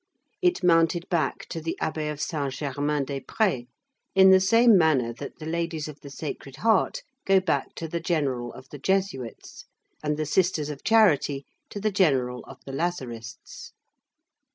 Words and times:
It 0.41 0.63
mounted 0.63 1.07
back 1.09 1.45
to 1.49 1.61
the 1.61 1.77
Abbé 1.79 2.11
of 2.11 2.19
Saint 2.19 2.51
Germain 2.53 3.05
des 3.05 3.19
Prés, 3.19 3.67
in 4.15 4.31
the 4.31 4.39
same 4.39 4.75
manner 4.75 5.13
that 5.13 5.37
the 5.37 5.45
ladies 5.45 5.87
of 5.87 5.99
the 5.99 6.09
Sacred 6.09 6.55
Heart 6.55 7.03
go 7.23 7.39
back 7.39 7.75
to 7.75 7.87
the 7.87 7.99
general 7.99 8.51
of 8.53 8.67
the 8.69 8.79
Jesuits, 8.79 9.65
and 10.03 10.17
the 10.17 10.25
sisters 10.25 10.71
of 10.71 10.83
charity 10.83 11.45
to 11.69 11.79
the 11.79 11.91
general 11.91 12.43
of 12.45 12.57
the 12.65 12.71
Lazarists. 12.71 13.73